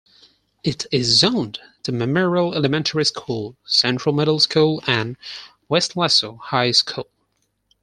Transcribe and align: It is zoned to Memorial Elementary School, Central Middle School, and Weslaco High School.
It 0.63 0.87
is 0.91 1.19
zoned 1.19 1.59
to 1.83 1.91
Memorial 1.91 2.55
Elementary 2.55 3.05
School, 3.05 3.55
Central 3.65 4.15
Middle 4.15 4.39
School, 4.39 4.81
and 4.87 5.15
Weslaco 5.69 6.39
High 6.39 6.71
School. 6.71 7.07